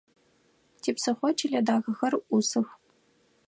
[0.81, 2.67] Типсыхъо чылэ дахэхэр ӏусых.